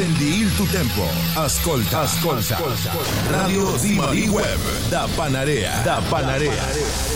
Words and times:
Prendi 0.00 0.40
il 0.40 0.54
tuo 0.54 0.64
tempo. 0.64 1.02
Ascolta, 1.34 2.00
ascolta. 2.00 2.56
ascolta. 2.56 2.92
Radio 3.28 3.76
Zimari 3.76 4.28
Web 4.28 4.88
da 4.88 5.06
Panarea. 5.14 5.82
Da 5.82 6.00
Panarea. 6.08 7.10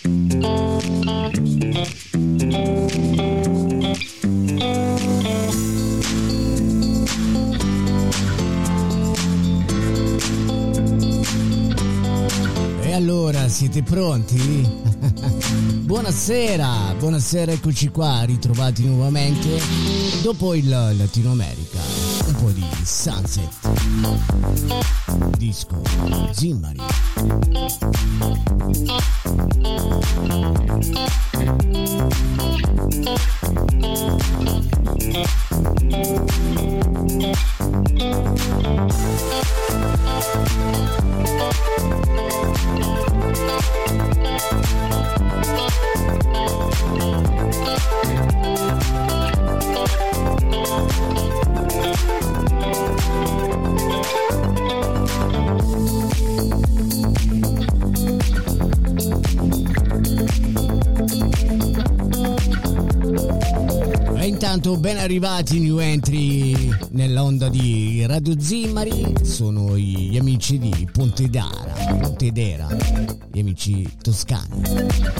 pronti? 13.83 14.67
buonasera, 15.83 16.95
buonasera, 16.97 17.51
eccoci 17.51 17.89
qua, 17.89 18.23
ritrovati 18.23 18.85
nuovamente 18.85 19.59
dopo 20.21 20.53
il 20.53 20.67
Latino 20.69 21.31
America. 21.31 21.79
Un 22.25 22.35
po' 22.35 22.49
di 22.49 22.65
sunset, 22.83 23.49
disco, 25.37 25.81
zimmari. 26.31 26.79
Thank 48.55 48.83
you. 51.37 51.42
Intanto 64.55 64.79
ben 64.79 64.99
arrivati 64.99 65.59
new 65.59 65.79
entry 65.79 66.69
nell'onda 66.91 67.49
di 67.49 68.05
Radio 68.05 68.39
Zimmari, 68.39 69.15
sono 69.23 69.75
gli 69.75 70.15
amici 70.15 70.59
di 70.59 70.87
Pontedara, 70.91 71.73
Pontedera, 71.99 72.67
gli 73.31 73.39
amici 73.39 73.89
toscani. 73.99 74.61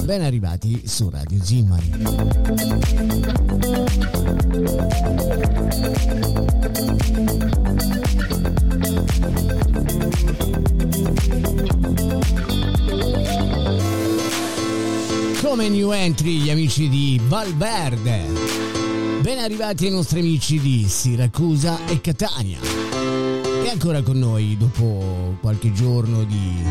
Ben 0.03 0.21
arrivati 0.21 0.83
su 0.85 1.09
Radio 1.09 1.43
Zimmari. 1.43 1.89
Come 15.41 15.69
new 15.69 15.91
entry 15.91 16.37
gli 16.37 16.51
amici 16.51 16.87
di 16.87 17.19
Valverde. 17.27 18.82
Ben 19.23 19.39
arrivati 19.39 19.85
ai 19.85 19.91
nostri 19.91 20.19
amici 20.19 20.59
di 20.59 20.85
Siracusa 20.85 21.85
e 21.85 22.01
Catania. 22.01 22.59
E 22.59 23.69
ancora 23.69 24.01
con 24.01 24.19
noi, 24.19 24.57
dopo 24.57 25.37
qualche 25.39 25.71
giorno 25.71 26.25
di 26.25 26.61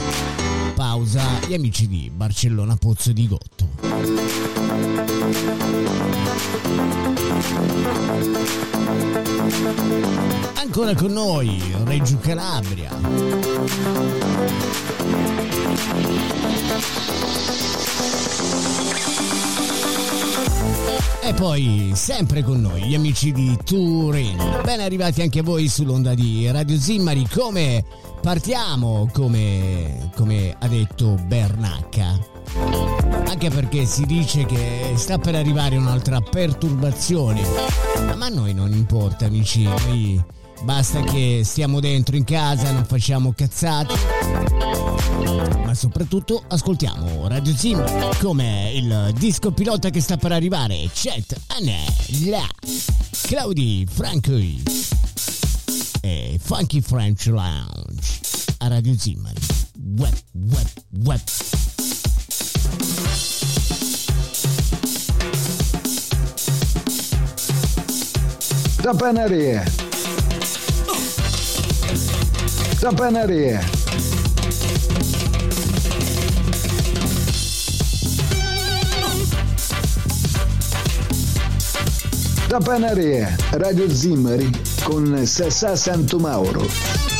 pausa, 0.75 1.25
gli 1.49 1.55
amici 1.55 1.89
di 1.89 2.11
Barcellona 2.15 2.77
Pozzo 2.77 3.11
di 3.13 3.27
Gotto. 3.27 3.69
Ancora 10.57 10.95
con 10.95 11.11
noi, 11.11 11.59
Reggio 11.85 12.19
Calabria. 12.19 12.91
E 21.23 21.35
poi, 21.35 21.93
sempre 21.95 22.43
con 22.43 22.61
noi, 22.61 22.83
gli 22.83 22.95
amici 22.95 23.33
di 23.33 23.57
Turin. 23.65 24.37
Ben 24.65 24.81
arrivati 24.81 25.23
anche 25.23 25.41
voi 25.41 25.69
sull'onda 25.69 26.15
di 26.15 26.51
Radio 26.51 26.79
Zimmari. 26.79 27.27
Come 27.29 27.85
partiamo, 28.21 29.09
come, 29.13 30.11
come 30.17 30.57
ha 30.59 30.69
detto 30.69 31.19
Bernacca. 31.27 32.19
Anche 33.27 33.51
perché 33.51 33.87
si 33.87 34.05
dice 34.05 34.45
che 34.45 34.93
sta 34.97 35.19
per 35.19 35.35
arrivare 35.35 35.77
un'altra 35.77 36.21
perturbazione. 36.21 37.41
Ma 38.17 38.27
a 38.27 38.29
noi 38.29 38.53
non 38.53 38.73
importa, 38.73 39.27
amici. 39.27 39.63
Noi 39.63 40.23
basta 40.65 41.01
che 41.03 41.43
stiamo 41.45 41.81
dentro 41.81 42.17
in 42.17 42.25
casa, 42.25 42.71
non 42.73 42.85
facciamo 42.85 43.33
cazzate 43.33 43.95
ma 45.65 45.75
soprattutto 45.75 46.43
ascoltiamo 46.49 47.27
Radio 47.29 47.57
Zim 47.57 47.83
come 48.19 48.73
il 48.75 49.15
disco 49.17 49.53
pilota 49.53 49.89
che 49.89 50.01
sta 50.01 50.19
per 50.19 50.33
arrivare, 50.33 50.89
Chet 50.93 51.41
Anella, 51.47 52.47
Claudi 53.23 53.87
Franchi 53.91 54.63
e 56.03 56.39
Funky 56.43 56.81
French 56.83 57.27
Lounge 57.27 58.21
a 58.59 58.69
Radio 58.69 58.95
Zim. 58.99 59.27
Web, 59.97 60.15
web, 60.33 60.67
web. 60.91 61.21
Tappanaria. 68.83 69.82
Tappanaria. 72.83 73.61
Tappanaria, 82.49 83.37
Radio 83.53 83.89
Zimmari 83.89 84.51
con 84.83 85.25
Sassà 85.25 85.77
Santomauro. 85.77 87.12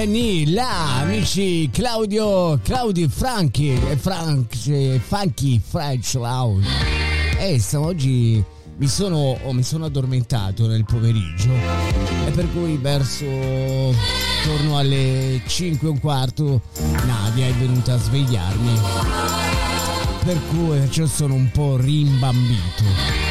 Anni 0.00 0.52
là, 0.52 1.00
amici 1.00 1.68
Claudio, 1.72 2.58
Claudio 2.62 3.08
Franchi, 3.08 3.76
Frank, 3.96 4.54
Funky 5.00 5.60
French 5.66 6.14
Loud. 6.14 6.62
E 7.38 7.54
eh, 7.54 7.76
oggi 7.76 8.44
mi 8.76 8.86
sono, 8.86 9.38
oh, 9.42 9.52
mi 9.52 9.62
sono 9.62 9.86
addormentato 9.86 10.66
nel 10.66 10.84
pomeriggio 10.84 11.50
e 12.26 12.30
per 12.30 12.46
cui 12.52 12.76
verso 12.76 13.24
intorno 13.24 14.78
alle 14.78 15.40
5 15.46 15.88
e 15.88 15.90
un 15.90 16.00
quarto 16.00 16.62
Nadia 17.06 17.46
è 17.46 17.52
venuta 17.54 17.94
a 17.94 17.98
svegliarmi. 17.98 18.80
Per 20.24 20.38
cui 20.48 20.90
cioè, 20.90 21.06
sono 21.06 21.34
un 21.34 21.50
po' 21.50 21.76
rimbambito. 21.76 23.27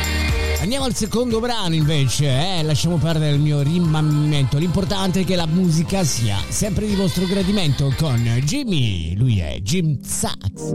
Andiamo 0.67 0.87
al 0.87 0.95
secondo 0.95 1.39
brano 1.39 1.75
invece, 1.75 2.57
eh? 2.57 2.61
lasciamo 2.61 2.97
perdere 2.97 3.33
il 3.33 3.39
mio 3.39 3.61
rimbambimento. 3.61 4.57
L'importante 4.57 5.21
è 5.21 5.23
che 5.23 5.37
la 5.37 5.45
musica 5.45 6.03
sia 6.03 6.35
sempre 6.49 6.85
di 6.85 6.93
vostro 6.93 7.23
gradimento 7.23 7.93
con 7.97 8.21
Jimmy. 8.43 9.15
Lui 9.15 9.39
è 9.39 9.61
Jim 9.61 9.97
Sachs 10.01 10.73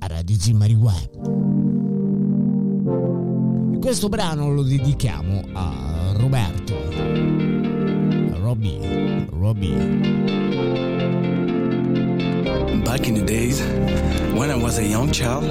a 0.00 0.06
Radio 0.08 0.36
Zimmari 0.36 0.74
Web. 0.74 1.10
Questo 3.78 4.08
brano 4.08 4.52
lo 4.52 4.64
dedichiamo 4.64 5.44
a 5.52 6.12
Roberto. 6.16 6.74
Robbie. 8.40 9.28
Robbie. 9.30 9.93
Was 14.64 14.78
a 14.78 14.82
young 14.82 15.12
child, 15.12 15.44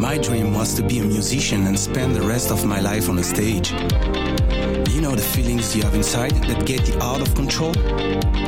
my 0.00 0.18
dream 0.18 0.52
was 0.52 0.74
to 0.74 0.82
be 0.82 0.98
a 0.98 1.04
musician 1.04 1.64
and 1.68 1.78
spend 1.78 2.12
the 2.12 2.20
rest 2.20 2.50
of 2.50 2.66
my 2.66 2.80
life 2.80 3.08
on 3.08 3.16
a 3.20 3.22
stage. 3.22 3.70
You 4.90 5.00
know 5.00 5.14
the 5.14 5.28
feelings 5.34 5.76
you 5.76 5.84
have 5.84 5.94
inside 5.94 6.32
that 6.48 6.66
get 6.66 6.88
you 6.88 7.00
out 7.00 7.20
of 7.20 7.32
control? 7.36 7.72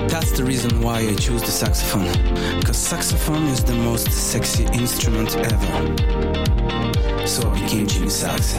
That's 0.08 0.32
the 0.32 0.42
reason 0.44 0.80
why 0.80 0.98
I 0.98 1.14
chose 1.14 1.42
the 1.42 1.52
saxophone. 1.52 2.12
Because 2.58 2.76
saxophone 2.76 3.46
is 3.46 3.62
the 3.62 3.74
most 3.74 4.10
sexy 4.10 4.64
instrument 4.72 5.36
ever. 5.36 5.96
So 7.24 7.48
I 7.48 7.60
became 7.60 7.86
Jimmy 7.86 8.08
Sax. 8.08 8.56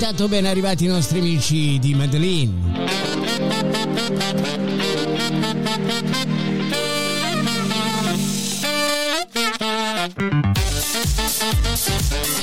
Intanto 0.00 0.28
ben 0.28 0.46
arrivati 0.46 0.84
i 0.84 0.86
nostri 0.86 1.18
amici 1.18 1.76
di 1.80 1.92
Madeline. 1.92 2.52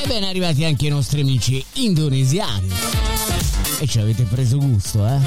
E 0.04 0.06
ben 0.06 0.24
arrivati 0.26 0.66
anche 0.66 0.88
i 0.88 0.90
nostri 0.90 1.22
amici 1.22 1.64
indonesiani. 1.76 2.68
E 3.80 3.88
ci 3.88 4.00
avete 4.00 4.24
preso 4.24 4.58
gusto, 4.58 5.08
eh? 5.08 5.20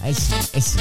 Eh 0.00 0.14
sì, 0.14 0.32
eh 0.50 0.60
sì. 0.60 0.78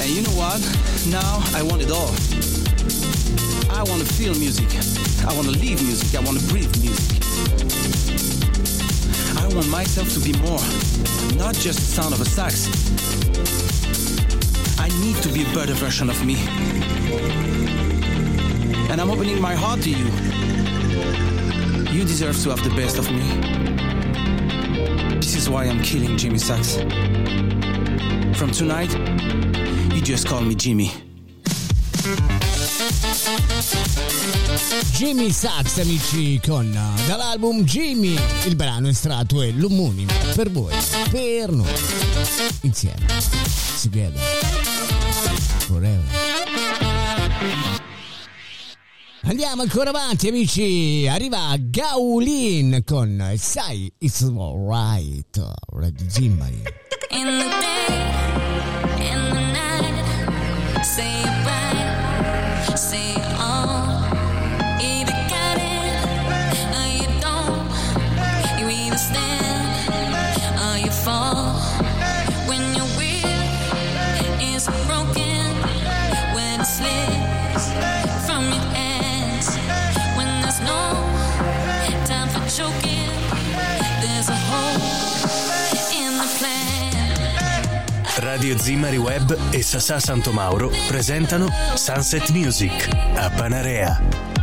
And 0.00 0.08
you 0.08 0.22
know 0.22 0.32
what? 0.32 0.60
Now 1.04 1.42
I 1.52 1.60
want 1.60 1.82
it 1.82 1.90
all. 1.90 2.43
I 3.84 3.90
want 3.90 4.00
to 4.00 4.14
feel 4.14 4.34
music. 4.36 4.66
I 5.28 5.34
want 5.34 5.46
to 5.46 5.50
live 5.50 5.82
music. 5.82 6.18
I 6.18 6.24
want 6.24 6.40
to 6.40 6.46
breathe 6.48 6.74
music. 6.80 7.20
I 9.36 9.46
want 9.54 9.68
myself 9.68 10.10
to 10.14 10.20
be 10.20 10.32
more, 10.38 10.64
not 11.36 11.54
just 11.54 11.80
the 11.80 11.84
sound 11.84 12.14
of 12.14 12.20
a 12.22 12.24
sax. 12.24 12.66
I 14.78 14.88
need 15.04 15.16
to 15.22 15.28
be 15.28 15.42
a 15.42 15.54
better 15.54 15.74
version 15.74 16.08
of 16.08 16.24
me. 16.24 16.36
And 18.88 19.02
I'm 19.02 19.10
opening 19.10 19.38
my 19.38 19.54
heart 19.54 19.82
to 19.82 19.90
you. 19.90 20.06
You 21.92 22.04
deserve 22.04 22.42
to 22.44 22.50
have 22.50 22.64
the 22.64 22.74
best 22.74 22.96
of 22.96 23.10
me. 23.12 23.20
This 25.16 25.36
is 25.36 25.50
why 25.50 25.64
I'm 25.64 25.82
killing 25.82 26.16
Jimmy 26.16 26.38
Sachs. 26.38 26.76
From 28.38 28.50
tonight, 28.50 28.94
you 29.94 30.00
just 30.00 30.26
call 30.26 30.40
me 30.40 30.54
Jimmy. 30.54 30.90
Jimmy 34.92 35.30
Sax 35.32 35.78
amici 35.78 36.40
con 36.44 36.70
dall'album 37.06 37.62
Jimmy. 37.64 38.16
Il 38.46 38.56
brano 38.56 38.88
estratto 38.88 39.42
è 39.42 39.50
l'omonimo 39.50 40.12
per 40.34 40.50
voi 40.50 40.74
per 41.10 41.50
noi 41.50 41.72
insieme 42.62 43.06
together 43.82 44.20
forever. 45.66 46.04
Andiamo 49.22 49.62
ancora 49.62 49.88
avanti 49.88 50.28
amici, 50.28 51.06
arriva 51.08 51.56
Gaulin 51.58 52.82
con 52.84 53.32
Sai 53.36 53.90
It's 53.98 54.20
Alright, 54.22 55.42
Red 55.72 56.06
Zimbari. 56.08 56.83
Radio 88.34 88.58
Zimari 88.58 88.96
Web 88.96 89.38
e 89.52 89.62
Sasà 89.62 90.00
Santomauro 90.00 90.68
presentano 90.88 91.46
Sunset 91.74 92.30
Music 92.30 92.88
a 93.14 93.30
Panarea. 93.30 94.33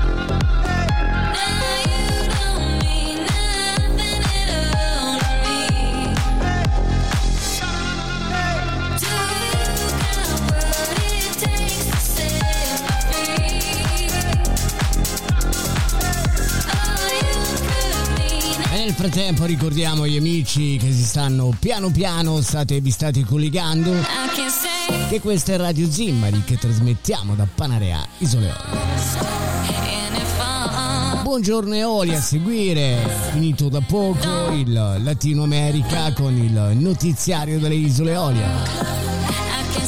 Frattempo 19.01 19.45
ricordiamo 19.45 20.03
agli 20.03 20.15
amici 20.15 20.77
che 20.77 20.91
si 20.91 21.03
stanno 21.03 21.51
piano 21.57 21.89
piano, 21.89 22.39
state, 22.41 22.81
vi 22.81 22.91
state 22.91 23.25
collegando, 23.25 23.91
che 25.09 25.19
questa 25.19 25.53
è 25.53 25.57
Radio 25.57 25.89
Zimmari 25.89 26.43
che 26.43 26.55
trasmettiamo 26.55 27.33
da 27.33 27.47
Panarea 27.51 28.05
Isole 28.19 28.49
I 28.49 28.53
Buongiorno 31.23 31.73
Eoli 31.73 32.13
a 32.13 32.21
seguire, 32.21 32.99
finito 33.31 33.69
da 33.69 33.81
poco 33.81 34.51
il 34.51 34.71
Latino 34.71 35.41
America 35.41 36.13
con 36.13 36.37
il 36.37 36.77
notiziario 36.77 37.57
delle 37.57 37.73
Isole 37.73 38.13
say 38.13 38.35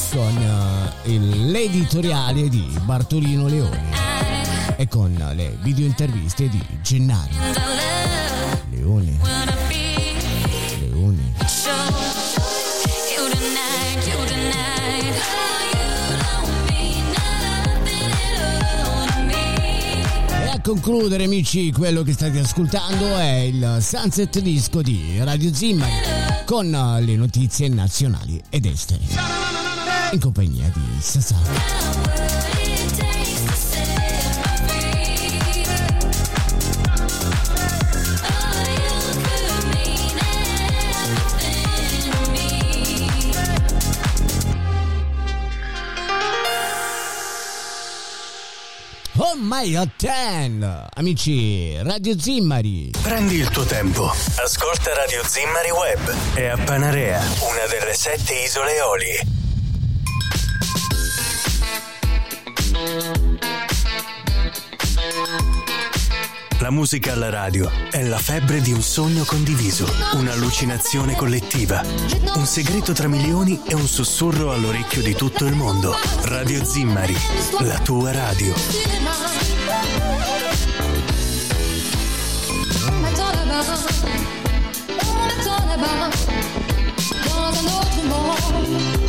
con 0.10 0.92
il- 1.04 1.52
l'editoriale 1.52 2.50
di 2.50 2.66
Bartolino 2.82 3.46
Leoni 3.48 3.92
e 4.76 4.88
con 4.88 5.14
le 5.36 5.56
video 5.62 5.86
interviste 5.86 6.50
di 6.50 6.60
Gennaro 6.82 7.93
I 8.84 8.86
love 8.86 9.02
Leone. 9.02 9.18
what 9.20 9.48
I 9.48 9.56
feel. 9.70 10.92
Leone. 10.92 11.34
Show 11.48 11.72
you 13.16 13.30
tonight, 13.30 14.06
you 14.06 14.26
tonight. 14.26 15.16
You 15.72 15.88
don't 16.20 16.52
mean 16.68 17.06
nothing 17.14 18.12
at 18.12 18.86
all 18.86 19.08
to 19.08 19.20
me. 19.24 20.44
E 20.44 20.50
a 20.50 20.60
concludere 20.62 21.24
amici 21.24 21.72
quello 21.72 22.04
che 22.04 22.12
state 22.12 22.40
ascoltando 22.40 23.16
è 23.16 23.36
il 23.40 23.78
Sunset 23.80 24.40
Disco 24.40 24.82
di 24.82 25.18
Radio 25.24 25.54
Zimmari 25.54 26.44
con 26.46 26.70
le 26.70 27.16
notizie 27.16 27.70
nazionali 27.70 28.42
ed 28.50 28.66
estere 28.66 29.02
in 30.12 30.20
compagnia 30.20 30.70
di 30.74 30.82
Sasà. 31.00 32.33
God 49.36 49.90
10 49.98 50.90
amici 50.94 51.76
Radio 51.82 52.20
Zimmari 52.20 52.92
Prendi 53.02 53.38
il 53.38 53.50
tuo 53.50 53.64
tempo. 53.64 54.14
Ascolta 54.36 54.94
Radio 54.94 55.24
Zimmari 55.26 55.72
Web 55.72 56.16
e 56.36 56.50
a 56.50 56.58
Panarea, 56.58 57.20
una 57.42 57.66
delle 57.68 57.96
sette 57.96 58.36
isole 58.36 58.76
Eolie. 58.76 59.26
La 66.64 66.72
musica 66.72 67.12
alla 67.12 67.30
radio 67.30 67.70
è 67.92 68.02
la 68.04 68.18
febbre 68.18 68.62
di 68.62 68.72
un 68.72 68.82
sogno 68.82 69.26
condiviso, 69.26 69.86
un'allucinazione 70.14 71.14
collettiva, 71.14 71.84
un 72.36 72.46
segreto 72.46 72.94
tra 72.94 73.10
milioni 73.10 73.60
e 73.68 73.74
un 73.74 73.86
sussurro 73.86 74.54
all'orecchio 74.54 75.02
di 75.02 75.14
tutto 75.14 75.44
il 75.46 75.56
mondo. 75.56 75.94
Radio 76.22 76.64
Zimmari, 76.64 77.18
la 77.60 77.80
tua 77.80 78.14
radio. 78.14 78.54
Dans 87.26 87.60
un 87.60 87.68
autre 87.68 88.04
monde, 88.08 89.03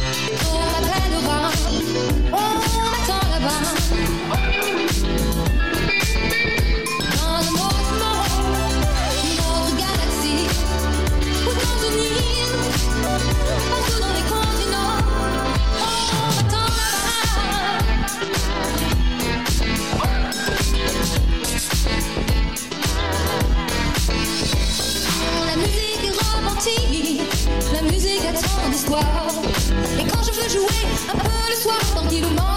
soir, 31.65 31.79
tranquillement 31.95 32.35
sous 32.35 32.39
dans 32.39 32.49
le 32.49 32.54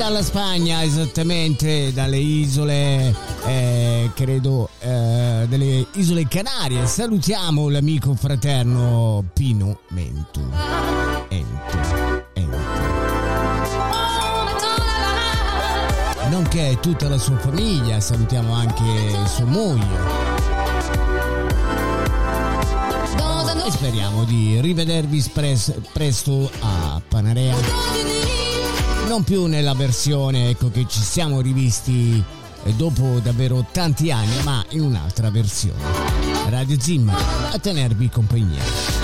dalla 0.00 0.22
Spagna 0.22 0.82
esattamente 0.82 1.92
dalle 1.92 2.16
isole 2.16 3.14
eh, 3.44 4.10
credo 4.14 4.70
eh, 4.80 5.44
delle 5.46 5.86
isole 5.92 6.26
Canarie. 6.26 6.86
Salutiamo 6.86 7.68
l'amico 7.68 8.14
fraterno 8.14 9.22
Pino 9.34 9.80
Mentu. 9.90 10.40
Entu, 11.28 11.76
Entu. 12.32 12.56
Nonché 16.30 16.78
tutta 16.80 17.10
la 17.10 17.18
sua 17.18 17.36
famiglia, 17.36 18.00
salutiamo 18.00 18.54
anche 18.54 19.14
sua 19.26 19.44
moglie. 19.44 19.98
E 23.66 23.70
speriamo 23.70 24.24
di 24.24 24.58
rivedervi 24.62 25.30
presto 25.92 26.50
a 26.60 27.02
Panarea. 27.06 28.49
Non 29.10 29.24
più 29.24 29.46
nella 29.46 29.74
versione 29.74 30.50
ecco, 30.50 30.70
che 30.70 30.86
ci 30.88 31.00
siamo 31.00 31.40
rivisti 31.40 32.22
eh, 32.62 32.72
dopo 32.74 33.18
davvero 33.18 33.66
tanti 33.72 34.12
anni, 34.12 34.40
ma 34.44 34.64
in 34.68 34.82
un'altra 34.82 35.32
versione. 35.32 35.82
Radio 36.48 36.78
Zimmer 36.78 37.16
a 37.50 37.58
tenervi 37.58 38.08
compagnia. 38.08 38.99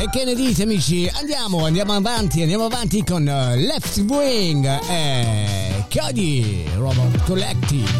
E 0.00 0.08
che 0.08 0.24
ne 0.24 0.34
dite 0.34 0.62
amici? 0.62 1.10
Andiamo, 1.12 1.66
andiamo 1.66 1.92
avanti, 1.92 2.40
andiamo 2.40 2.64
avanti 2.64 3.04
con 3.04 3.28
eh, 3.28 3.56
Left 3.56 3.98
Wing 4.08 4.66
e 4.88 5.84
Cody 5.94 6.64
Robot 6.76 7.22
Collective. 7.24 7.90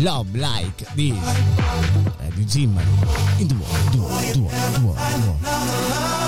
Love 0.00 0.28
Like 0.32 0.84
This. 0.94 1.16
Radio 2.18 2.46
Zimmer. 2.46 2.84
In 3.38 3.48
the 3.48 3.54
world, 3.54 3.90
the 3.90 3.98
world, 4.38 4.98
the 5.54 6.27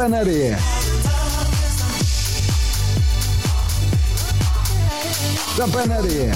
Panarea. 0.00 0.56
Da 5.56 5.66
Panarea. 5.70 6.34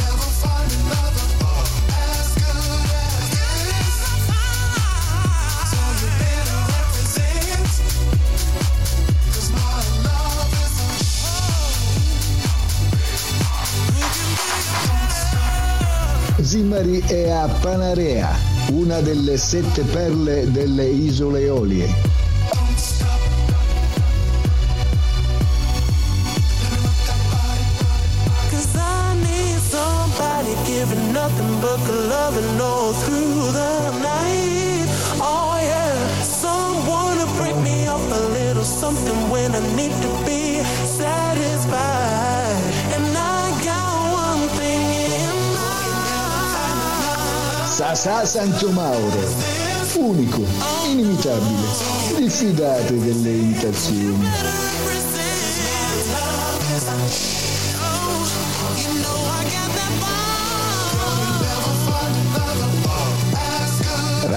Zimmari 16.42 17.00
è 17.07 17.31
a 17.31 17.48
Panarea, 17.62 18.29
una 18.72 19.00
delle 19.00 19.38
sette 19.38 19.81
perle 19.85 20.50
delle 20.50 20.85
isole 20.85 21.40
Eolie. 21.40 22.03
Sasà 47.74 48.24
Santo 48.24 48.70
Mauro, 48.70 49.20
unico, 49.96 50.42
inimitabile. 50.90 51.68
Diffidate 52.16 52.98
delle 52.98 53.31
imitazioni. 53.31 54.93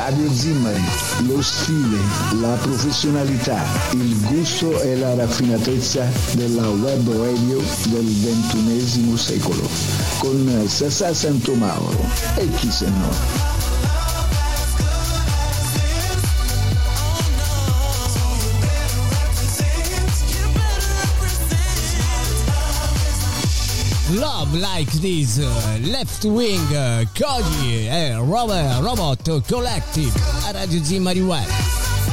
Radio 0.09 0.31
Zimmari, 0.31 0.81
lo 1.27 1.41
stile, 1.41 1.97
la 2.39 2.55
professionalità, 2.61 3.61
il 3.91 4.17
gusto 4.21 4.79
e 4.79 4.95
la 4.95 5.13
raffinatezza 5.15 6.09
della 6.31 6.69
web 6.69 7.11
radio 7.11 7.61
del 7.89 8.05
ventunesimo 8.05 9.17
secolo, 9.17 9.67
con 10.19 10.63
Sasà 10.65 11.13
Santo 11.13 11.55
Mauro. 11.55 11.99
E 12.37 12.49
chi 12.51 12.71
se 12.71 12.87
no. 12.87 13.46
Love 24.47 24.59
Like 24.59 24.91
This, 25.01 25.39
uh, 25.39 25.77
Left 25.81 26.23
Wing, 26.23 26.61
uh, 26.71 27.03
Cody 27.13 27.85
e 27.87 28.15
Robert 28.15 28.79
Robot 28.81 29.41
Collective 29.45 30.13
a 30.45 30.51
Radio 30.51 30.81
Zimmari 30.81 31.19
Web. 31.19 31.45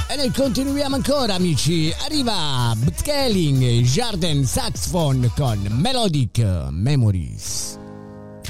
E 0.09 0.17
noi 0.17 0.33
continuiamo 0.33 0.97
ancora 0.97 1.35
amici, 1.35 1.95
arriva 2.05 2.75
Btkeling 2.77 3.83
Jarden 3.83 4.45
Saxophone 4.45 5.31
con 5.37 5.65
Melodic 5.71 6.45
Memories 6.71 7.79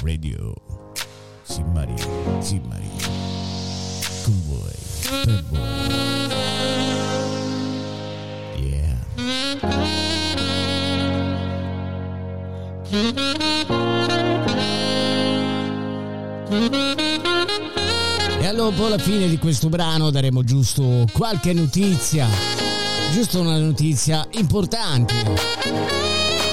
Radio 0.01 0.55
Zimmari, 1.43 1.93
Zimmari 2.39 2.89
con 4.23 4.41
voi, 4.47 4.73
per 5.25 5.43
voi. 5.49 5.59
Yeah. 8.57 8.97
E 18.39 18.47
allora 18.47 18.69
dopo 18.69 18.87
la 18.87 18.97
fine 18.97 19.27
di 19.27 19.37
questo 19.37 19.69
brano 19.69 20.09
daremo 20.09 20.43
giusto 20.43 21.05
qualche 21.11 21.51
notizia, 21.53 22.27
giusto 23.11 23.41
una 23.41 23.57
notizia 23.57 24.25
importante. 24.31 25.13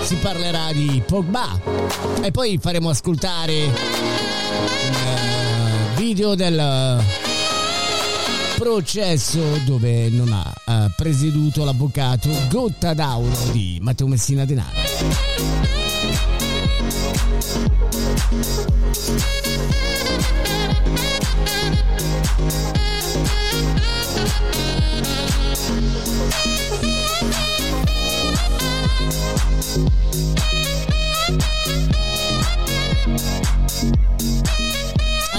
Si 0.02 0.16
parlerà 0.16 0.72
di 0.72 1.02
Pogba 1.06 1.60
e 2.22 2.30
poi 2.30 2.58
faremo 2.60 2.88
ascoltare 2.88 3.64
un 3.64 3.72
eh, 4.94 5.96
video 5.96 6.34
del 6.34 7.02
processo 8.56 9.40
dove 9.64 10.08
non 10.08 10.32
ha 10.32 10.52
eh, 10.66 10.90
presieduto 10.96 11.64
l'avvocato 11.64 12.28
Gotta 12.48 12.94
d'Auro 12.94 13.50
di 13.52 13.78
Matteo 13.80 14.06
Messina 14.06 14.44
Denaro. 14.44 14.80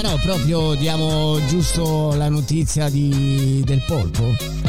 Ah 0.05 0.17
proprio 0.21 0.75
diamo 0.75 1.39
giusto 1.47 2.13
la 2.15 2.29
notizia 2.29 2.89
di, 2.89 3.61
del 3.65 3.81
polpo? 3.87 4.62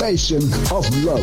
Passion 0.00 0.40
of 0.70 0.88
Love. 1.04 1.20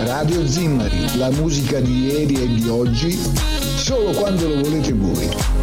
Radio 0.00 0.46
Zimmari, 0.46 1.16
la 1.16 1.30
musica 1.30 1.80
di 1.80 2.08
ieri 2.08 2.34
e 2.34 2.46
di 2.46 2.68
oggi, 2.68 3.18
solo 3.76 4.10
quando 4.10 4.46
lo 4.46 4.60
volete 4.60 4.92
voi. 4.92 5.53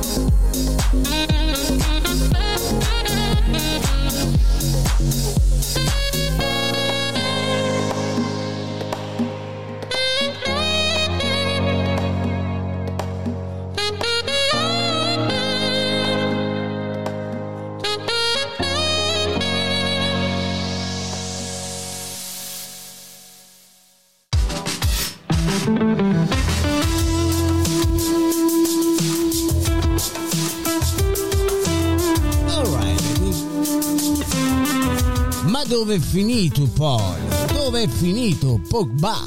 Finito 36.52 36.72
Paul? 36.74 37.18
Dove 37.54 37.84
è 37.84 37.88
finito 37.88 38.60
Pogba? 38.68 39.18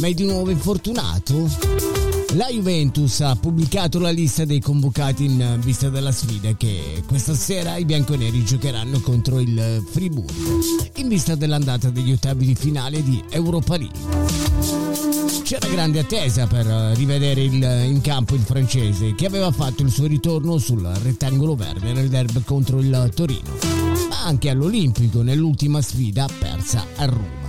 Ma 0.00 0.06
è 0.06 0.14
di 0.14 0.24
nuovo 0.24 0.50
infortunato? 0.50 1.48
La 2.34 2.48
Juventus 2.50 3.20
ha 3.20 3.34
pubblicato 3.36 3.98
la 3.98 4.10
lista 4.10 4.44
dei 4.44 4.60
convocati 4.60 5.24
in 5.24 5.58
vista 5.62 5.88
della 5.88 6.12
sfida 6.12 6.52
che 6.54 7.02
questa 7.06 7.34
sera 7.34 7.76
i 7.76 7.84
bianconeri 7.84 8.44
giocheranno 8.44 9.00
contro 9.00 9.40
il 9.40 9.82
Friburgo 9.90 10.32
in 10.96 11.08
vista 11.08 11.34
dell'andata 11.34 11.88
degli 11.90 12.12
ottavi 12.12 12.46
di 12.46 12.54
finale 12.54 13.02
di 13.02 13.22
Europa 13.30 13.76
League. 13.78 13.98
C'era 15.42 15.66
grande 15.68 16.00
attesa 16.00 16.46
per 16.46 16.66
rivedere 16.96 17.42
il- 17.42 17.62
in 17.86 18.00
campo 18.02 18.34
il 18.34 18.42
francese 18.42 19.14
che 19.14 19.24
aveva 19.24 19.50
fatto 19.50 19.82
il 19.82 19.90
suo 19.90 20.06
ritorno 20.06 20.58
sul 20.58 20.82
rettangolo 21.02 21.54
verde 21.54 21.92
nel 21.92 22.08
derby 22.08 22.42
contro 22.44 22.78
il 22.80 23.10
Torino, 23.14 23.48
anche 24.28 24.50
all'Olimpico 24.50 25.22
nell'ultima 25.22 25.80
sfida 25.80 26.28
persa 26.38 26.84
a 26.96 27.06
Roma. 27.06 27.46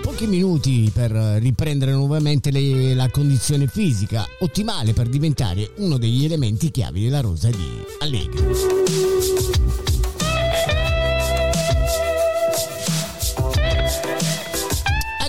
Pochi 0.00 0.28
minuti 0.28 0.90
per 0.94 1.10
riprendere 1.10 1.90
nuovamente 1.90 2.52
le- 2.52 2.94
la 2.94 3.08
condizione 3.10 3.66
fisica 3.66 4.24
ottimale 4.38 4.92
per 4.92 5.08
diventare 5.08 5.72
uno 5.78 5.98
degli 5.98 6.24
elementi 6.24 6.70
chiavi 6.70 7.02
della 7.02 7.20
rosa 7.20 7.50
di 7.50 7.66
Allegri. 7.98 8.44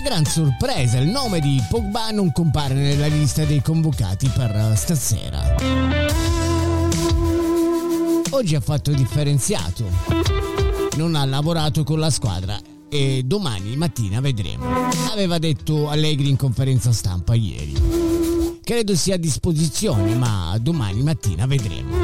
Gran 0.04 0.24
sorpresa 0.24 0.98
il 0.98 1.08
nome 1.08 1.38
di 1.38 1.62
Pogba 1.68 2.08
non 2.10 2.32
compare 2.32 2.72
nella 2.72 3.08
lista 3.08 3.44
dei 3.44 3.60
convocati 3.60 4.30
per 4.34 4.72
stasera. 4.74 6.07
Oggi 8.30 8.54
ha 8.54 8.60
fatto 8.60 8.92
differenziato, 8.92 9.84
non 10.96 11.14
ha 11.14 11.24
lavorato 11.24 11.82
con 11.82 11.98
la 11.98 12.10
squadra 12.10 12.58
e 12.88 13.22
domani 13.24 13.76
mattina 13.76 14.20
vedremo. 14.20 14.64
Aveva 15.10 15.38
detto 15.38 15.88
Allegri 15.88 16.28
in 16.28 16.36
conferenza 16.36 16.92
stampa 16.92 17.34
ieri. 17.34 18.60
Credo 18.62 18.94
sia 18.96 19.14
a 19.14 19.18
disposizione, 19.18 20.14
ma 20.14 20.56
domani 20.60 21.02
mattina 21.02 21.46
vedremo. 21.46 21.96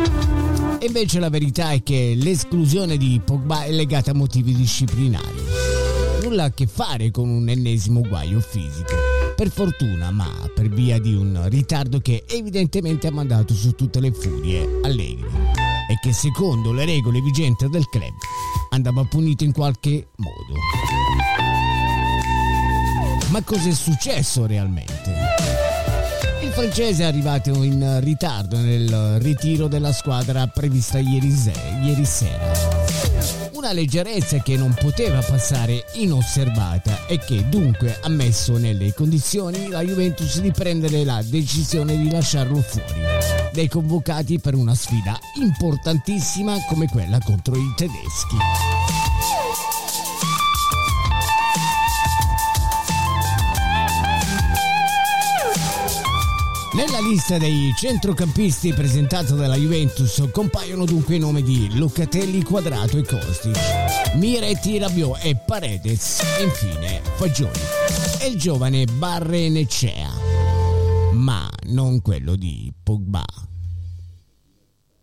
Invece 0.80 1.20
la 1.20 1.28
verità 1.28 1.72
è 1.72 1.82
che 1.82 2.14
l'esclusione 2.16 2.96
di 2.96 3.20
Pogba 3.22 3.64
è 3.64 3.70
legata 3.70 4.12
a 4.12 4.14
motivi 4.14 4.54
disciplinari 4.54 5.42
nulla 6.24 6.44
a 6.44 6.52
che 6.52 6.66
fare 6.66 7.10
con 7.10 7.28
un 7.28 7.48
ennesimo 7.50 8.00
guaio 8.00 8.40
fisico. 8.40 8.94
Per 9.36 9.50
fortuna, 9.50 10.10
ma 10.10 10.30
per 10.54 10.68
via 10.68 10.98
di 10.98 11.12
un 11.12 11.48
ritardo 11.48 12.00
che 12.00 12.24
evidentemente 12.26 13.08
ha 13.08 13.12
mandato 13.12 13.52
su 13.52 13.72
tutte 13.74 14.00
le 14.00 14.10
furie 14.10 14.80
Allegri 14.82 15.63
e 15.88 15.98
che 16.00 16.12
secondo 16.12 16.72
le 16.72 16.84
regole 16.84 17.20
vigenti 17.20 17.68
del 17.68 17.88
club 17.88 18.14
andava 18.70 19.04
punito 19.04 19.44
in 19.44 19.52
qualche 19.52 20.08
modo. 20.16 20.58
Ma 23.28 23.42
cosa 23.42 23.68
è 23.68 23.72
successo 23.72 24.46
realmente? 24.46 25.12
Il 26.42 26.50
francese 26.50 27.02
è 27.02 27.06
arrivato 27.06 27.50
in 27.62 28.00
ritardo 28.02 28.58
nel 28.58 29.18
ritiro 29.20 29.66
della 29.66 29.92
squadra 29.92 30.46
prevista 30.46 30.98
ieri, 30.98 31.30
se- 31.30 31.52
ieri 31.82 32.04
sera 32.04 32.73
una 33.64 33.72
leggerezza 33.72 34.42
che 34.42 34.58
non 34.58 34.74
poteva 34.78 35.20
passare 35.20 35.86
inosservata 35.94 37.06
e 37.06 37.18
che 37.18 37.48
dunque 37.48 37.98
ha 37.98 38.10
messo 38.10 38.58
nelle 38.58 38.92
condizioni 38.92 39.68
la 39.68 39.80
Juventus 39.80 40.38
di 40.40 40.50
prendere 40.50 41.02
la 41.02 41.22
decisione 41.24 41.96
di 41.96 42.10
lasciarlo 42.10 42.60
fuori 42.60 43.00
dai 43.54 43.68
convocati 43.68 44.38
per 44.38 44.54
una 44.54 44.74
sfida 44.74 45.18
importantissima 45.40 46.58
come 46.68 46.88
quella 46.88 47.18
contro 47.20 47.54
i 47.56 47.72
tedeschi. 47.74 48.73
Nella 56.74 56.98
lista 56.98 57.38
dei 57.38 57.72
centrocampisti 57.76 58.72
presentata 58.72 59.34
dalla 59.34 59.54
Juventus 59.54 60.28
compaiono 60.32 60.84
dunque 60.84 61.14
i 61.14 61.18
nomi 61.20 61.40
di 61.44 61.78
Locatelli, 61.78 62.42
Quadrato 62.42 62.98
e 62.98 63.04
Kostic, 63.04 64.16
Miretti, 64.16 64.78
Rabiot 64.78 65.20
e 65.22 65.36
Paredes 65.36 66.20
e 66.36 66.42
infine 66.42 67.00
Fagioli 67.14 67.60
e 68.20 68.26
il 68.26 68.36
giovane 68.36 68.86
Barrenecea, 68.86 70.10
ma 71.12 71.48
non 71.66 72.02
quello 72.02 72.34
di 72.34 72.72
Pogba. 72.82 73.24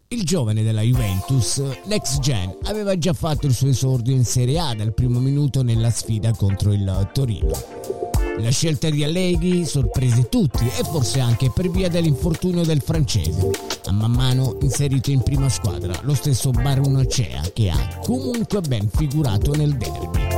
Il 0.09 0.25
giovane 0.25 0.63
della 0.63 0.81
Juventus, 0.81 1.63
l'ex 1.85 2.19
gen, 2.19 2.53
aveva 2.63 2.97
già 2.97 3.13
fatto 3.13 3.47
il 3.47 3.53
suo 3.53 3.69
esordio 3.69 4.13
in 4.13 4.25
Serie 4.25 4.59
A 4.59 4.75
dal 4.75 4.93
primo 4.93 5.19
minuto 5.19 5.63
nella 5.63 5.89
sfida 5.89 6.33
contro 6.33 6.73
il 6.73 7.09
Torino. 7.13 8.10
La 8.39 8.49
scelta 8.49 8.89
di 8.89 9.03
Allegri 9.03 9.65
sorprese 9.65 10.27
tutti 10.29 10.65
e 10.65 10.83
forse 10.83 11.19
anche 11.19 11.51
per 11.53 11.69
via 11.69 11.89
dell'infortunio 11.89 12.63
del 12.63 12.81
francese. 12.81 13.49
A 13.85 13.91
man 13.91 14.11
mano 14.11 14.57
inserito 14.61 15.11
in 15.11 15.21
prima 15.21 15.49
squadra 15.49 15.93
lo 16.01 16.13
stesso 16.13 16.51
Barunacea 16.51 17.41
che 17.53 17.69
ha 17.69 17.99
comunque 18.03 18.61
ben 18.61 18.89
figurato 18.89 19.53
nel 19.53 19.75
derby. 19.75 20.29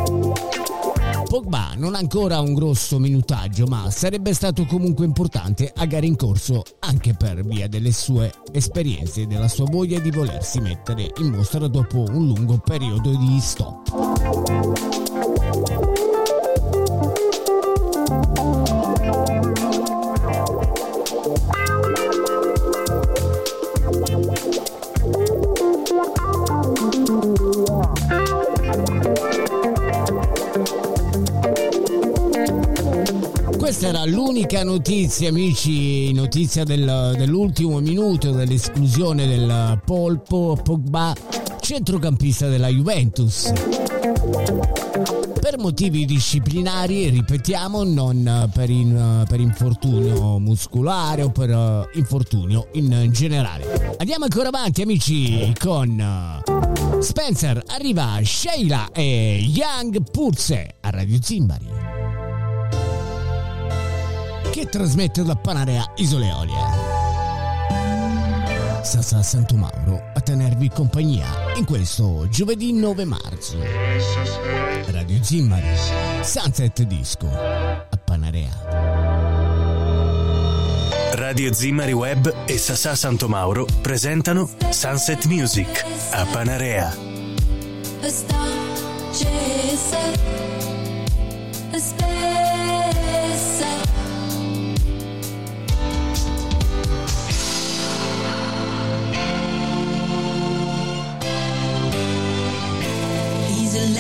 Pogba 1.33 1.73
non 1.77 1.95
ha 1.95 1.97
ancora 1.97 2.39
un 2.41 2.53
grosso 2.53 2.99
minutaggio, 2.99 3.65
ma 3.65 3.89
sarebbe 3.89 4.33
stato 4.33 4.65
comunque 4.65 5.05
importante 5.05 5.71
a 5.75 5.85
gare 5.85 6.05
in 6.05 6.15
corso 6.15 6.63
anche 6.79 7.15
per 7.15 7.43
via 7.43 7.67
delle 7.67 7.91
sue 7.91 8.31
esperienze 8.51 9.21
e 9.21 9.25
della 9.25 9.47
sua 9.47 9.65
voglia 9.65 9.99
di 9.99 10.11
volersi 10.11 10.59
mettere 10.59 11.11
in 11.17 11.31
mostra 11.31 11.67
dopo 11.67 12.03
un 12.07 12.27
lungo 12.27 12.59
periodo 12.59 13.15
di 13.15 13.39
stop. 13.39 14.72
L'unica 34.05 34.63
notizia, 34.63 35.29
amici, 35.29 36.11
notizia 36.13 36.63
del- 36.65 37.13
dell'ultimo 37.17 37.79
minuto 37.79 38.31
dell'esclusione 38.31 39.25
del 39.25 39.79
Polpo 39.85 40.59
Pogba, 40.61 41.15
centrocampista 41.61 42.47
della 42.49 42.67
Juventus. 42.67 43.51
Per 45.39 45.57
motivi 45.57 46.05
disciplinari, 46.05 47.09
ripetiamo, 47.09 47.83
non 47.83 48.49
per, 48.53 48.69
in- 48.69 49.25
per 49.27 49.39
infortunio 49.39 50.37
muscolare 50.37 51.21
o 51.23 51.29
per 51.29 51.49
eh, 51.49 51.89
infortunio 51.97 52.67
in 52.73 53.09
generale. 53.11 53.95
Andiamo 53.97 54.25
ancora 54.25 54.49
avanti, 54.49 54.81
amici, 54.81 55.53
con 55.59 55.97
eh, 55.99 57.01
Spencer. 57.01 57.61
Arriva 57.67 58.19
Sheila 58.23 58.89
e 58.91 59.37
Young 59.47 60.09
Pulse 60.11 60.75
a 60.81 60.89
Radio 60.89 61.17
Zimbari 61.21 61.82
che 64.53 64.67
trasmette 64.67 65.23
da 65.23 65.35
Panarea 65.35 65.83
Isole 65.95 66.31
Olie. 66.31 66.53
Sasa 68.83 69.23
Santo 69.23 69.55
Mauro 69.55 70.11
a 70.13 70.19
tenervi 70.19 70.69
compagnia 70.69 71.25
in 71.55 71.65
questo 71.65 72.27
giovedì 72.29 72.71
9 72.71 73.03
marzo. 73.03 73.57
Radio 74.91 75.23
Zimmari, 75.23 75.75
Sunset 76.21 76.83
Disco 76.83 77.27
a 77.31 77.97
Panarea. 78.05 78.51
Radio 81.13 81.51
Zimmari 81.51 81.93
Web 81.93 82.43
e 82.45 82.55
Sasà 82.59 82.93
Santomauro 82.93 83.65
presentano 83.81 84.47
Sunset 84.69 85.25
Music 85.25 85.83
a 86.11 86.25
Panarea. 86.25 86.95
A 88.03 88.07
star 88.07 88.51
chaser, 89.11 90.19
a 91.71 91.77
spacer. 91.79 92.13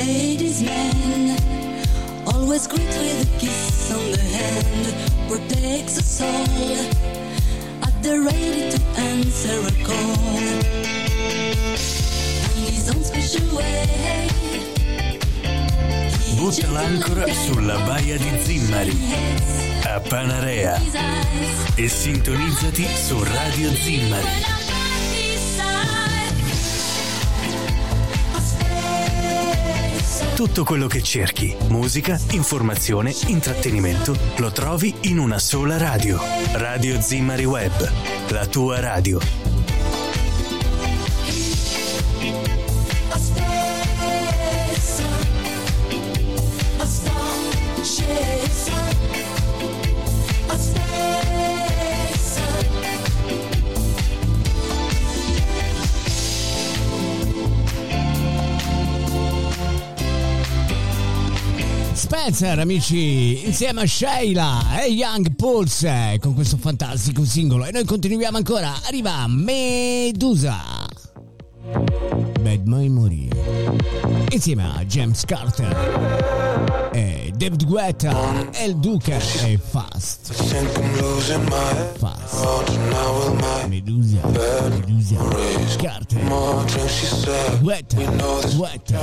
Ladies' 0.05 0.61
man, 0.61 1.37
always 2.27 2.67
greet 2.67 2.87
with 2.87 3.23
a 3.23 3.39
kiss 3.39 3.89
on 3.89 4.11
the 4.11 4.19
hand, 4.19 4.85
protects 5.29 5.97
us 5.97 6.21
all 6.21 7.87
at 7.87 8.03
the 8.03 8.19
ready 8.19 8.69
to 8.69 8.79
answer 8.99 9.57
a 9.63 9.73
call. 9.87 10.37
In 12.57 12.73
his 12.73 12.89
own 12.89 13.01
special 13.01 13.47
way. 13.55 14.27
Butta 16.35 16.67
l'ancora 16.69 17.25
sulla 17.31 17.77
baia 17.85 18.17
di 18.17 18.29
Zimmari 18.43 18.97
a 19.85 20.01
Panarea 20.01 20.81
e 21.75 21.87
sintonizzati 21.87 22.85
su 22.93 23.23
Radio 23.23 23.71
Zimmari. 23.71 24.62
Tutto 30.43 30.65
quello 30.65 30.87
che 30.87 31.01
cerchi, 31.01 31.55
musica, 31.69 32.19
informazione, 32.31 33.15
intrattenimento, 33.27 34.13
lo 34.39 34.51
trovi 34.51 34.93
in 35.03 35.17
una 35.17 35.39
sola 35.39 35.77
radio. 35.77 36.19
Radio 36.55 36.99
Zimmari 36.99 37.45
Web, 37.45 37.89
la 38.27 38.45
tua 38.47 38.81
radio. 38.81 39.42
Spencer, 62.25 62.57
amici, 62.57 63.45
insieme 63.45 63.81
a 63.81 63.85
Sheila 63.85 64.81
e 64.81 64.87
Young 64.87 65.35
Pulse 65.35 66.17
con 66.21 66.33
questo 66.33 66.55
fantastico 66.55 67.25
singolo. 67.25 67.65
E 67.65 67.71
noi 67.73 67.83
continuiamo 67.83 68.37
ancora. 68.37 68.73
Arriva 68.85 69.27
Medusa. 69.27 70.87
Bad 72.39 72.65
Memory. 72.65 73.27
Insieme 74.29 74.63
a 74.63 74.85
James 74.85 75.25
Carter. 75.25 76.89
E 76.93 77.33
David 77.35 77.65
Guetta. 77.65 78.49
E 78.53 78.67
il 78.67 78.77
Duca. 78.77 79.17
E 79.17 79.59
Fast. 79.61 80.31
Fast. 81.97 82.37
Medusa. 83.67 84.21
Medusa. 84.69 85.17
Carter. 85.75 86.23
Guetta. 87.59 87.97
Guetta. 88.55 89.01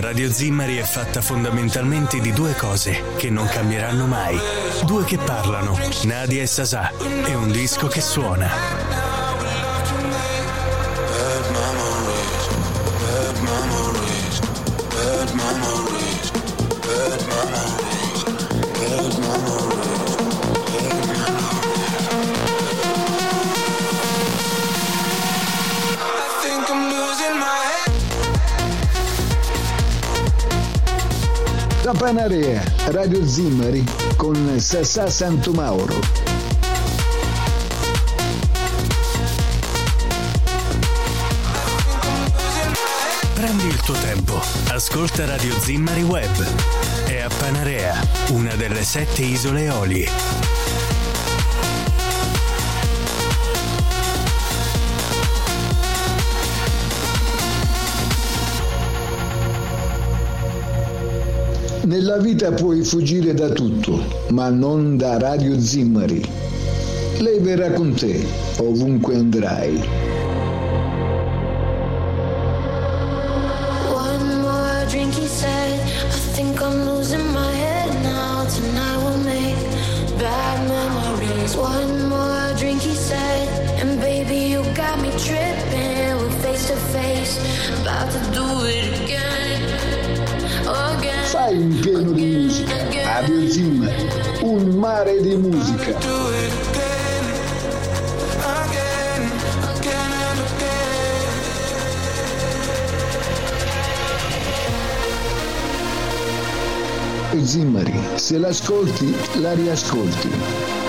Radio 0.00 0.32
Zimmari 0.32 0.78
è 0.78 0.82
fatta 0.82 1.20
fondamentalmente 1.20 2.18
di 2.18 2.32
due 2.32 2.54
cose 2.54 3.14
che 3.16 3.30
non 3.30 3.46
cambieranno 3.46 4.06
mai. 4.06 4.36
Due 4.84 5.04
che 5.04 5.18
parlano, 5.18 5.78
Nadia 6.04 6.42
e 6.42 6.46
Sasà, 6.46 6.90
e 7.24 7.34
un 7.34 7.52
disco 7.52 7.86
che 7.86 8.00
suona. 8.00 9.09
Panarea, 31.92 32.62
Radio 32.88 33.26
Zimmari 33.26 33.84
con 34.16 34.58
Sassà 34.58 35.08
Santomauro. 35.08 35.94
Prendi 43.34 43.66
il 43.66 43.80
tuo 43.80 43.94
tempo, 43.94 44.40
ascolta 44.68 45.24
Radio 45.24 45.58
Zimmari 45.58 46.02
Web. 46.02 46.46
È 47.06 47.20
a 47.20 47.28
Panarea, 47.38 47.94
una 48.30 48.54
delle 48.54 48.84
sette 48.84 49.22
isole 49.22 49.64
Eolie. 49.64 50.59
Nella 61.90 62.18
vita 62.18 62.52
puoi 62.52 62.84
fuggire 62.84 63.34
da 63.34 63.48
tutto, 63.48 64.00
ma 64.28 64.48
non 64.48 64.96
da 64.96 65.18
Radio 65.18 65.58
Zimmari. 65.58 66.24
Lei 67.18 67.40
verrà 67.40 67.72
con 67.72 67.92
te 67.94 68.24
ovunque 68.58 69.16
andrai. 69.16 70.08
Face 86.92 87.38
about 87.82 88.10
to 88.10 88.32
do 88.32 88.64
it. 88.64 88.89
Un 91.50 91.80
pieno 91.80 92.12
di 92.12 92.26
musica. 92.26 92.74
Radio 93.02 93.50
Zimmari, 93.50 94.08
un 94.42 94.68
mare 94.76 95.20
di 95.20 95.34
musica. 95.34 95.98
Zimmari, 107.42 108.00
se 108.14 108.38
l'ascolti, 108.38 109.12
la 109.40 109.52
riascolti. 109.52 110.79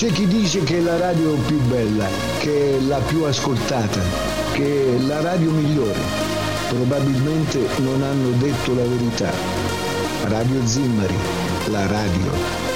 C'è 0.00 0.10
chi 0.12 0.26
dice 0.26 0.62
che 0.62 0.78
è 0.78 0.80
la 0.80 0.96
radio 0.96 1.34
più 1.34 1.60
bella, 1.60 2.08
che 2.38 2.78
è 2.78 2.80
la 2.80 3.00
più 3.00 3.24
ascoltata, 3.24 4.00
che 4.54 4.96
è 4.96 4.98
la 4.98 5.20
radio 5.20 5.50
migliore. 5.50 6.00
Probabilmente 6.70 7.68
non 7.82 8.02
hanno 8.02 8.30
detto 8.38 8.74
la 8.74 8.84
verità. 8.84 9.30
Radio 10.22 10.66
Zimmari, 10.66 11.18
la 11.66 11.86
radio 11.86 12.69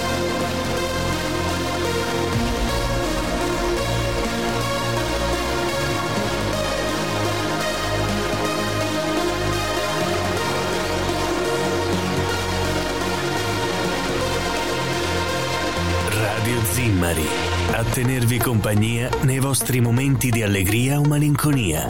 tenervi 17.95 18.39
compagnia 18.39 19.09
nei 19.23 19.39
vostri 19.39 19.81
momenti 19.81 20.31
di 20.31 20.43
allegria 20.43 20.99
o 20.99 21.05
malinconia, 21.05 21.87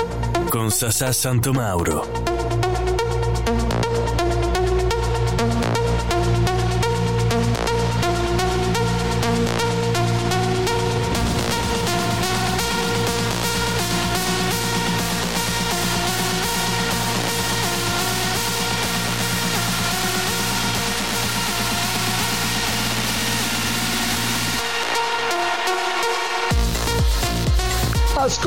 con 0.51 0.71
Sasà 0.71 1.11
Santomauro. 1.12 2.23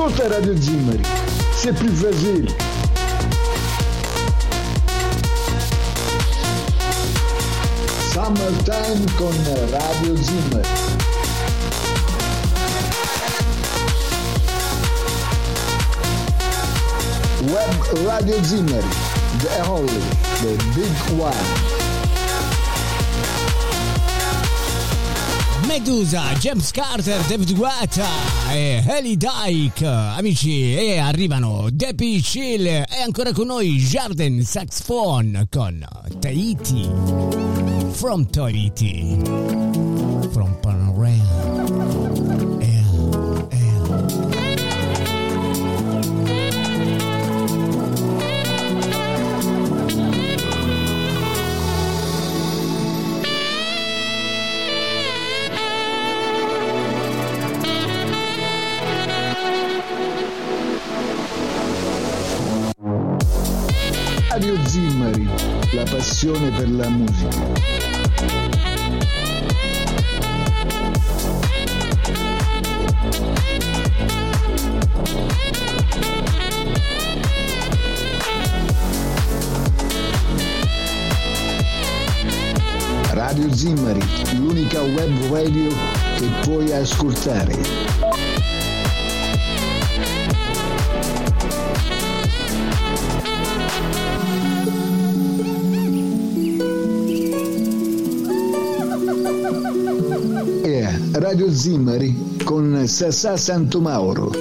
Ascolta 0.08 0.36
Radio 0.36 0.56
Zimmari, 0.56 1.02
c'est 1.54 1.74
plus 1.74 1.92
facile. 1.92 2.48
Summertime 8.14 9.06
con 9.18 9.36
Radio 9.70 10.16
Zimmari. 10.16 10.70
Web 17.42 18.08
Radio 18.08 18.42
Zimmari, 18.44 18.88
the 19.40 19.68
only, 19.68 20.00
the 20.42 20.56
big 20.74 21.20
one. 21.20 21.77
Medusa, 25.80 26.34
James 26.40 26.72
Carter, 26.72 27.22
David 27.28 27.54
Guetta 27.54 28.08
e 28.50 28.84
Ellie 28.84 29.16
Dyke, 29.16 29.86
amici, 29.86 30.76
e 30.76 30.98
arrivano 30.98 31.68
Deppy 31.72 32.20
Chill 32.20 32.66
e 32.66 32.86
ancora 33.06 33.32
con 33.32 33.46
noi 33.46 33.78
Jarden 33.78 34.44
Saxophone 34.44 35.46
con 35.52 35.86
Tahiti. 36.20 36.90
From 37.92 38.28
Tahiti. 38.28 39.20
From 40.32 40.58
Panarea. 40.60 40.97
Passione 65.98 66.52
per 66.52 66.70
la 66.70 66.88
musica. 66.90 67.28
Radio 83.12 83.52
Zimmari, 83.52 84.00
l'unica 84.36 84.82
web 84.82 85.32
radio 85.32 85.70
che 86.18 86.30
puoi 86.44 86.72
ascoltare. 86.74 87.97
Radio 101.38 101.54
Zimmari 101.54 102.38
con 102.44 102.88
Sassà 102.88 103.38
Santomauro. 103.38 104.32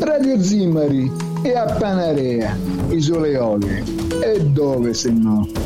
Radio 0.00 0.42
Zimmari 0.42 1.10
è 1.40 1.54
a 1.54 1.64
Panarea, 1.64 2.54
Isole 2.90 3.38
Olie. 3.38 3.82
E 4.22 4.44
dove 4.44 4.92
se 4.92 5.10
no? 5.12 5.59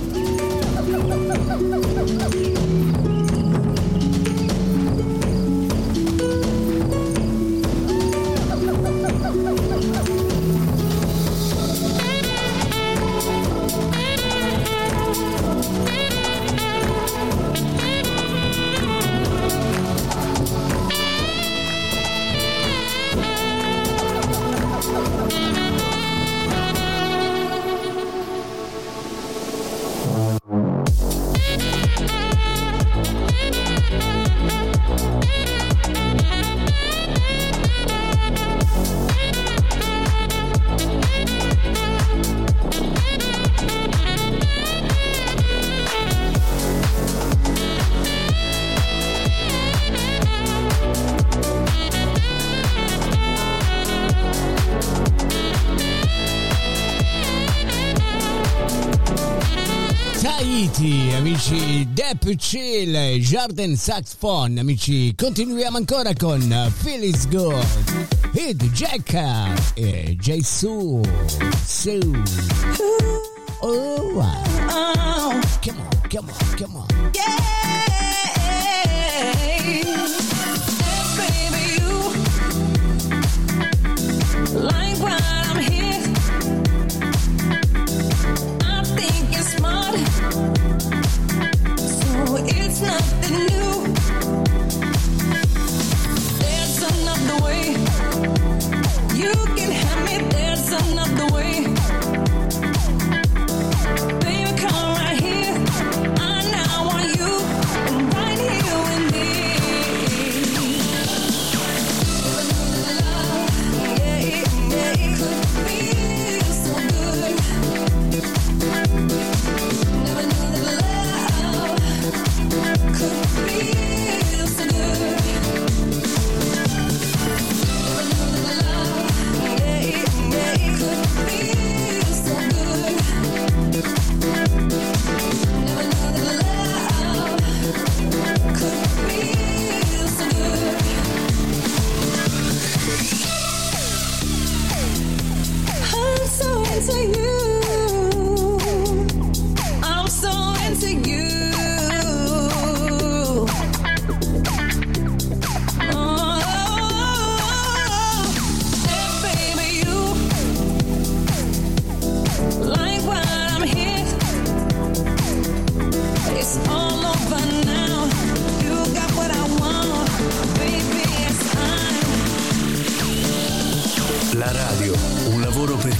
Depp 62.34 62.38
Chill, 62.38 63.20
Jordan 63.20 63.76
Saxophone, 63.76 64.58
amici, 64.58 65.14
continuiamo 65.14 65.76
ancora 65.76 66.12
con 66.14 66.72
Phyllis 66.82 67.28
Good, 67.28 67.64
Hit 68.32 68.64
Jacka 68.70 69.52
e 69.74 70.16
Jaisu, 70.18 71.00
Su. 71.64 72.00
Oh, 73.60 74.12
wow. 74.14 75.40
Come 75.62 75.80
on, 75.80 76.00
come 76.10 76.30
on, 76.30 76.56
come 76.56 76.76
on. 76.76 77.12
baby, 77.12 77.93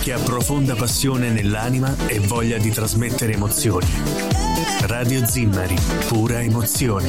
chi 0.04 0.10
ha 0.10 0.18
profonda 0.18 0.74
passione 0.74 1.30
nell'anima 1.30 1.96
e 2.08 2.18
voglia 2.18 2.58
di 2.58 2.68
trasmettere 2.68 3.32
emozioni. 3.32 3.86
Radio 4.82 5.26
Zimmari, 5.26 5.76
pura 6.06 6.42
emozione. 6.42 7.08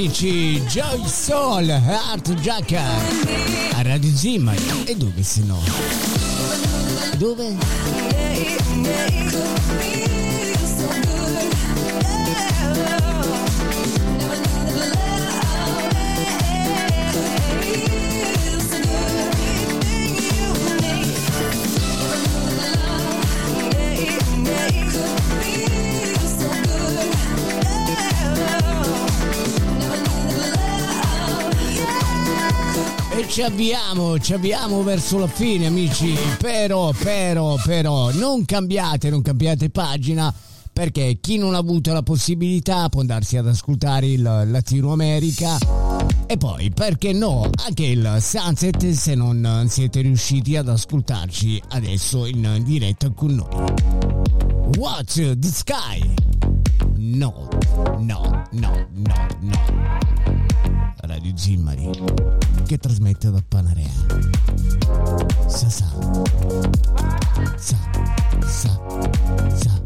Amici. 0.00 0.62
Joy 0.66 1.06
Soul, 1.06 1.70
Art 2.10 2.32
Jacka. 2.40 2.82
A 3.74 3.82
Radio 3.82 4.10
Zimmari. 4.14 4.58
E 4.86 4.96
dove 4.96 5.22
se 5.22 5.42
no? 5.42 5.58
Dove? 7.18 7.56
Avviamo, 33.50 34.18
ci 34.18 34.32
avviamo 34.32 34.82
verso 34.82 35.18
la 35.18 35.26
fine, 35.26 35.66
amici. 35.66 36.14
Però, 36.38 36.92
però, 36.92 37.56
però, 37.62 38.12
non 38.12 38.44
cambiate, 38.44 39.10
non 39.10 39.22
cambiate 39.22 39.70
pagina. 39.70 40.32
Perché 40.72 41.18
chi 41.20 41.36
non 41.36 41.54
ha 41.54 41.58
avuto 41.58 41.92
la 41.92 42.02
possibilità 42.02 42.88
può 42.88 43.00
andarsi 43.00 43.36
ad 43.36 43.48
ascoltare 43.48 44.06
il 44.06 44.22
Latino 44.22 44.92
America. 44.92 45.58
E 46.26 46.36
poi, 46.36 46.70
perché 46.70 47.12
no, 47.12 47.50
anche 47.66 47.84
il 47.84 48.16
Sunset 48.20 48.88
se 48.90 49.14
non 49.16 49.66
siete 49.68 50.00
riusciti 50.00 50.56
ad 50.56 50.68
ascoltarci 50.68 51.60
adesso 51.70 52.24
in 52.26 52.62
diretta 52.64 53.10
con 53.10 53.34
noi. 53.34 53.74
Watch 54.78 55.36
the 55.36 55.48
Sky. 55.48 56.14
No, 56.96 57.48
no, 57.98 58.44
no, 58.52 58.86
no, 58.92 59.26
no. 59.40 60.29
Radio 61.20 61.36
Zimmari 61.36 61.90
che 62.66 62.78
trasmette 62.78 63.30
da 63.30 63.42
Panarea. 63.46 63.90
Sa 65.48 65.68
sa. 65.68 65.84
Sa 67.58 67.76
sa 68.46 68.70
sa. 69.52 69.80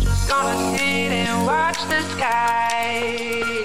Just 0.00 0.28
gonna 0.28 0.76
sit 0.76 1.12
and 1.12 1.46
watch 1.46 1.80
the 1.88 2.02
sky. 2.12 3.64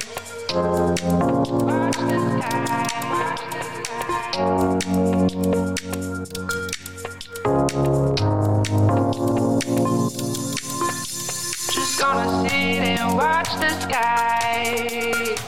And 13.42 13.60
watch 13.60 13.60
the 13.60 13.80
sky. 13.82 15.41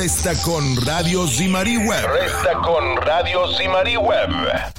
Resta 0.00 0.34
con 0.40 0.82
Radio 0.86 1.26
Zimari 1.26 1.76
Web. 1.76 2.06
Resta 2.06 2.54
con 2.54 2.96
Radio 3.00 3.46
Zimari 3.52 3.96
Web. 3.96 4.69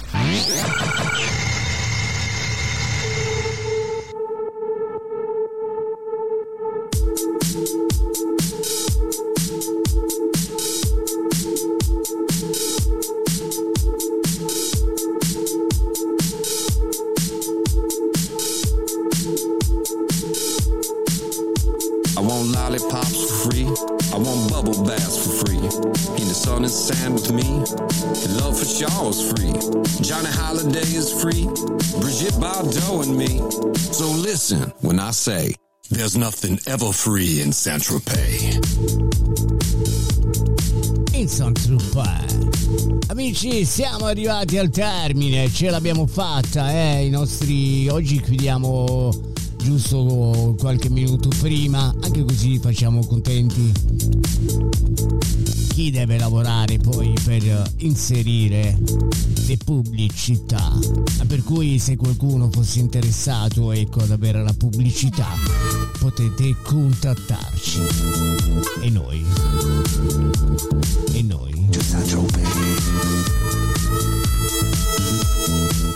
And 28.82 28.90
love 28.90 29.04
for 29.04 29.06
Shaw 29.06 29.10
is 29.10 29.32
free. 29.32 30.04
Johnny 30.04 30.30
Holiday 30.32 30.80
is 30.80 31.12
free. 31.22 31.46
Brigitte 32.00 32.34
Bardot 32.40 33.08
and 33.08 33.18
me. 33.18 33.38
So 33.76 34.06
listen 34.08 34.72
when 34.82 35.00
I 35.00 35.12
say 35.12 35.56
there's 35.90 36.18
nothing 36.18 36.60
ever 36.68 36.92
free 36.92 37.42
in 37.42 37.52
Saint 37.52 37.84
Tropez. 37.84 38.58
in 41.14 41.28
Saint-Tropez. 41.28 43.10
Amici, 43.10 43.66
siamo 43.66 44.06
arrivati 44.06 44.58
al 44.58 44.70
termine, 44.70 45.52
ce 45.52 45.70
l'abbiamo 45.70 46.08
fatta, 46.08 46.72
eh, 46.72 47.06
i 47.06 47.10
nostri... 47.10 47.88
Oggi 47.90 48.20
chiudiamo 48.20 49.31
giusto 49.62 50.56
qualche 50.58 50.90
minuto 50.90 51.30
prima, 51.40 51.94
anche 52.02 52.24
così 52.24 52.60
facciamo 52.60 53.06
contenti 53.06 53.72
chi 55.74 55.90
deve 55.90 56.18
lavorare 56.18 56.78
poi 56.78 57.14
per 57.24 57.72
inserire 57.78 58.78
le 59.48 59.58
pubblicità. 59.58 60.78
Per 61.26 61.44
cui 61.44 61.80
se 61.80 61.96
qualcuno 61.96 62.50
fosse 62.52 62.80
interessato 62.80 63.72
ecco, 63.72 64.02
ad 64.02 64.12
avere 64.12 64.44
la 64.44 64.54
pubblicità, 64.54 65.28
potete 66.00 66.56
contattarci. 66.62 67.80
E 68.82 68.90
noi? 68.90 69.26
E 71.14 71.22
noi? 71.24 71.70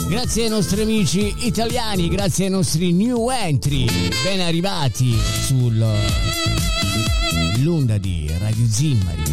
Grazie 0.07 0.43
ai 0.43 0.49
nostri 0.49 0.81
amici 0.81 1.33
italiani, 1.39 2.07
grazie 2.09 2.45
ai 2.45 2.51
nostri 2.51 2.91
new 2.93 3.29
entry, 3.29 3.85
ben 4.23 4.39
arrivati 4.39 5.15
sull'onda 5.45 5.97
di 7.97 8.29
Radio 8.37 8.65
Zimmari. 8.69 9.23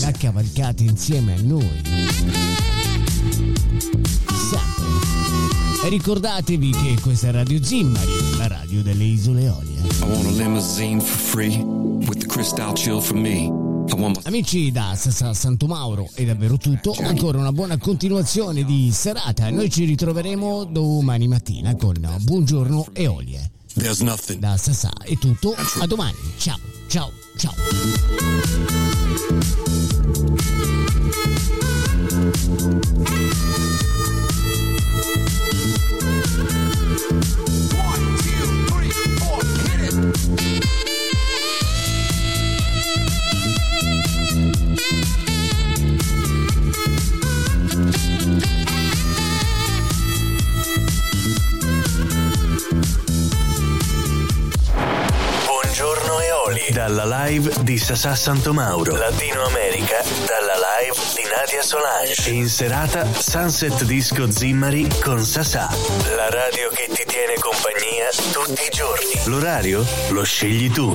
La 0.00 0.10
cavalcate 0.12 0.82
insieme 0.82 1.34
a 1.34 1.40
noi. 1.42 1.80
Sempre. 4.26 4.84
E 5.84 5.88
ricordatevi 5.88 6.70
che 6.70 6.96
questa 7.00 7.28
è 7.28 7.32
Radio 7.32 7.62
Zimmari, 7.62 8.36
la 8.36 8.48
radio 8.48 8.82
delle 8.82 9.04
isole 9.04 9.48
Olie. 9.48 9.80
I 9.80 10.04
want 10.04 10.26
a 10.26 10.30
limousine 10.30 11.00
for 11.00 11.18
free. 11.18 11.56
With 12.06 12.18
the 12.18 12.26
crystal 12.26 12.72
chill 12.74 13.00
for 13.00 13.16
me. 13.16 13.61
Amici 14.24 14.72
da 14.72 14.94
Sassa 14.96 15.34
Santo 15.34 15.66
Mauro 15.66 16.08
è 16.14 16.24
davvero 16.24 16.56
tutto, 16.56 16.94
ancora 16.98 17.36
una 17.36 17.52
buona 17.52 17.76
continuazione 17.76 18.64
di 18.64 18.90
serata. 18.90 19.50
Noi 19.50 19.68
ci 19.68 19.84
ritroveremo 19.84 20.64
domani 20.64 21.28
mattina 21.28 21.76
con 21.76 21.96
Buongiorno 22.20 22.86
e 22.94 23.06
Olie. 23.06 23.50
Da 24.38 24.56
Sassa 24.56 24.90
è 25.02 25.18
tutto, 25.18 25.54
a 25.80 25.86
domani, 25.86 26.16
ciao, 26.38 26.58
ciao, 26.86 27.12
ciao. 27.36 27.52
Dalla 56.88 57.26
live 57.26 57.62
di 57.62 57.78
Sasà 57.78 58.16
Santomauro. 58.16 58.96
Latino 58.96 59.44
America 59.44 60.02
dalla 60.26 60.54
live 60.80 60.96
di 61.14 61.22
Nadia 61.30 61.62
Solange. 61.62 62.28
E 62.28 62.32
in 62.32 62.48
serata 62.48 63.06
Sunset 63.14 63.84
Disco 63.84 64.28
Zimmari 64.28 64.88
con 65.00 65.24
Sasà. 65.24 65.68
La 66.16 66.28
radio 66.28 66.70
che 66.70 66.88
ti 66.92 67.04
tiene 67.06 67.34
compagnia 67.38 68.08
tutti 68.32 68.62
i 68.64 68.70
giorni. 68.70 69.22
L'orario 69.26 69.86
lo 70.08 70.24
scegli 70.24 70.72
tu. 70.72 70.92